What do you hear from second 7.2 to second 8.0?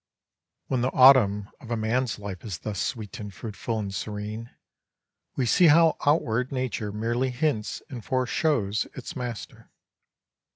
hints